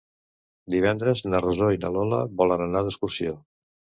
Divendres 0.75 1.21
na 1.33 1.41
Rosó 1.43 1.69
i 1.75 1.79
na 1.85 1.93
Lola 1.97 2.21
volen 2.41 2.65
anar 2.65 2.83
d'excursió. 2.87 3.37